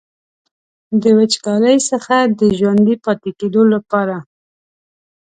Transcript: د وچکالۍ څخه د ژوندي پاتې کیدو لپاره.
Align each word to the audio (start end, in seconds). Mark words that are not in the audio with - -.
د 1.01 1.03
وچکالۍ 1.17 1.77
څخه 1.89 2.15
د 2.39 2.41
ژوندي 2.57 2.95
پاتې 3.05 3.29
کیدو 3.39 3.61
لپاره. 3.73 4.15